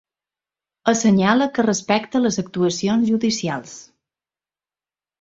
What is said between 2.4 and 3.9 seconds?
actuacions judicials.